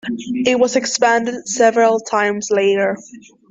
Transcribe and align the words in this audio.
It 0.47 0.59
was 0.59 0.77
expanded 0.77 1.47
several 1.47 1.99
times 1.99 2.47
later. 2.49 2.97